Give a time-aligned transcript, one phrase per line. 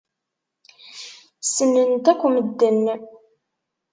[1.41, 2.85] Ssnen-t akk medden.